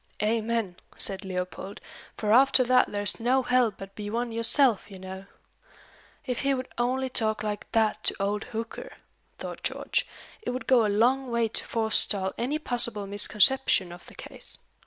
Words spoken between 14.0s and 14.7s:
the case."